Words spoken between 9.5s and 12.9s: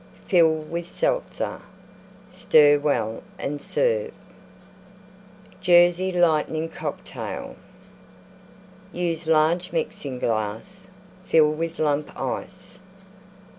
Mixing glass; fill with Lump Ice.